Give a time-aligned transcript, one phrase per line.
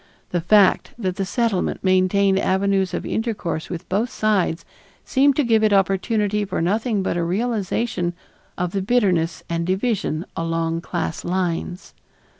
[0.31, 4.65] The fact that the Settlement maintained avenues of intercourse with both sides
[5.05, 8.15] seemed to give it opportunity for nothing but a realization
[8.57, 11.93] of the bitterness and division along class lines.